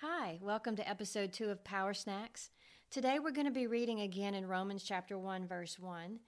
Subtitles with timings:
[0.00, 2.50] Hi, welcome to episode two of Power Snacks.
[2.88, 6.20] Today we're going to be reading again in Romans chapter 1, verse 1.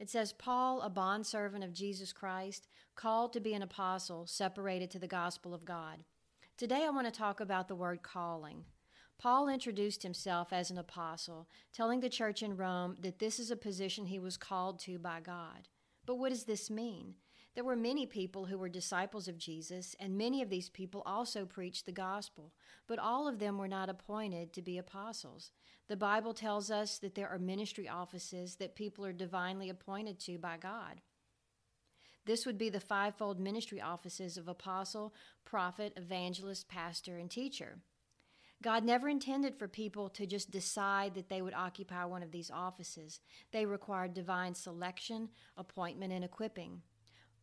[0.00, 4.98] It says, Paul, a bondservant of Jesus Christ, called to be an apostle, separated to
[4.98, 6.04] the gospel of God.
[6.56, 8.64] Today I want to talk about the word calling.
[9.18, 13.56] Paul introduced himself as an apostle, telling the church in Rome that this is a
[13.56, 15.68] position he was called to by God.
[16.06, 17.16] But what does this mean?
[17.58, 21.44] There were many people who were disciples of Jesus, and many of these people also
[21.44, 22.52] preached the gospel,
[22.86, 25.50] but all of them were not appointed to be apostles.
[25.88, 30.38] The Bible tells us that there are ministry offices that people are divinely appointed to
[30.38, 31.00] by God.
[32.26, 35.12] This would be the fivefold ministry offices of apostle,
[35.44, 37.80] prophet, evangelist, pastor, and teacher.
[38.62, 42.52] God never intended for people to just decide that they would occupy one of these
[42.52, 43.18] offices.
[43.50, 46.82] They required divine selection, appointment, and equipping.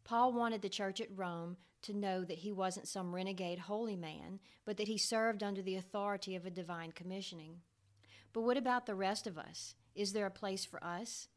[0.06, 4.40] Paul wanted the church at Rome to know that he wasn't some renegade holy man,
[4.64, 7.62] but that he served under the authority of a divine commissioning.
[8.32, 9.74] But what about the rest of us?
[9.96, 11.28] Is there a place for us?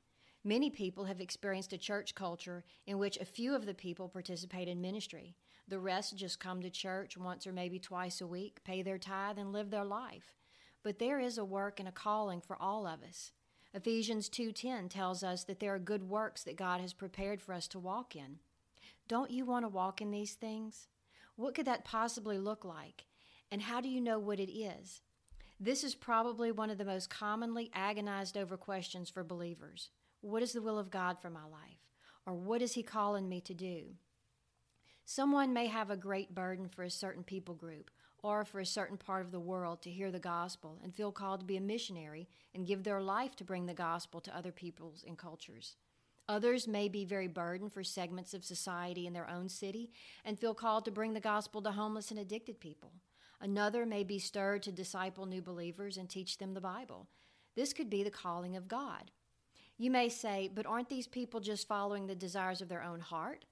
[0.45, 4.69] Many people have experienced a church culture in which a few of the people participate
[4.69, 5.35] in ministry.
[5.67, 9.39] The rest just come to church once or maybe twice a week, pay their tithe,
[9.39, 10.35] and live their life.
[10.83, 13.33] But there is a work and a calling for all of us.
[13.73, 17.67] Ephesians 2:10 tells us that there are good works that God has prepared for us
[17.69, 18.41] to walk in.
[19.09, 20.87] Don't you want to walk in these things?
[21.35, 23.07] What could that possibly look like?
[23.51, 25.01] And how do you know what it is?
[25.59, 29.89] This is probably one of the most commonly agonized over questions for believers.
[30.21, 31.89] What is the will of God for my life?
[32.27, 33.95] Or what is He calling me to do?
[35.07, 37.91] Someone may have a great burden for a certain people group
[38.23, 41.41] or for a certain part of the world to hear the gospel and feel called
[41.41, 45.03] to be a missionary and give their life to bring the gospel to other peoples
[45.07, 45.77] and cultures.
[46.29, 49.91] Others may be very burdened for segments of society in their own city
[50.25, 52.93] and feel called to bring the gospel to homeless and addicted people.
[53.41, 57.09] Another may be stirred to disciple new believers and teach them the Bible.
[57.55, 59.11] This could be the calling of God.
[59.79, 63.45] You may say, but aren't these people just following the desires of their own heart?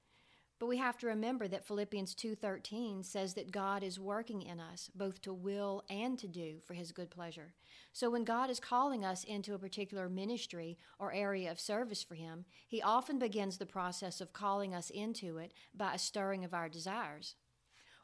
[0.59, 4.91] But we have to remember that Philippians 2:13 says that God is working in us
[4.94, 7.55] both to will and to do for his good pleasure.
[7.93, 12.15] So when God is calling us into a particular ministry or area of service for
[12.15, 16.55] him, he often begins the process of calling us into it by a stirring of
[16.55, 17.34] our desires.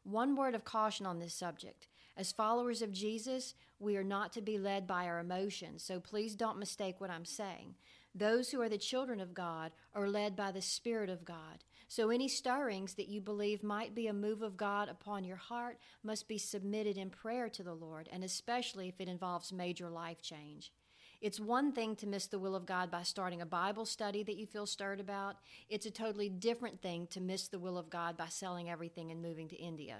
[0.02, 1.88] One word of caution on this subject.
[2.16, 6.36] As followers of Jesus, we are not to be led by our emotions, so please
[6.36, 7.76] don't mistake what I'm saying.
[8.14, 11.64] Those who are the children of God are led by the Spirit of God.
[11.94, 15.76] So any stirrings that you believe might be a move of God upon your heart
[16.02, 20.22] must be submitted in prayer to the Lord, and especially if it involves major life
[20.22, 20.72] change.
[21.20, 24.38] It's one thing to miss the will of God by starting a Bible study that
[24.38, 25.36] you feel stirred about.
[25.68, 29.20] It's a totally different thing to miss the will of God by selling everything and
[29.20, 29.98] moving to India.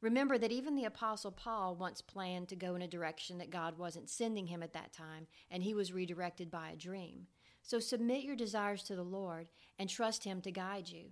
[0.00, 3.76] Remember that even the Apostle Paul once planned to go in a direction that God
[3.76, 7.26] wasn't sending him at that time, and he was redirected by a dream.
[7.62, 11.04] So submit your desires to the Lord and trust Him to guide you.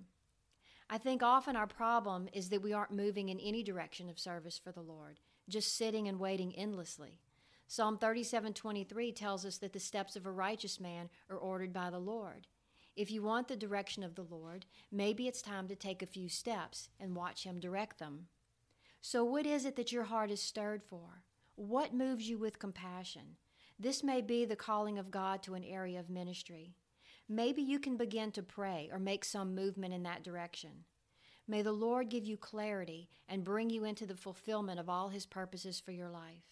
[0.88, 4.58] I think often our problem is that we aren't moving in any direction of service
[4.58, 7.20] for the Lord, just sitting and waiting endlessly.
[7.68, 12.00] Psalm 37:23 tells us that the steps of a righteous man are ordered by the
[12.00, 12.48] Lord.
[12.96, 16.28] If you want the direction of the Lord, maybe it's time to take a few
[16.28, 18.26] steps and watch him direct them.
[19.00, 21.22] So, what is it that your heart is stirred for?
[21.54, 23.36] What moves you with compassion?
[23.82, 26.74] This may be the calling of God to an area of ministry.
[27.30, 30.84] Maybe you can begin to pray or make some movement in that direction.
[31.48, 35.24] May the Lord give you clarity and bring you into the fulfillment of all His
[35.24, 36.44] purposes for your life.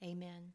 [0.00, 0.52] Amen.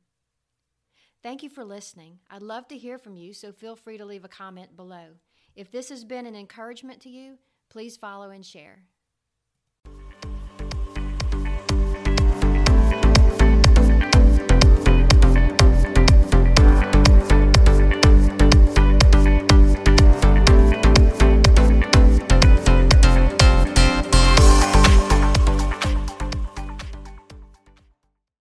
[1.22, 2.20] Thank you for listening.
[2.30, 5.18] I'd love to hear from you, so feel free to leave a comment below.
[5.54, 8.86] If this has been an encouragement to you, please follow and share.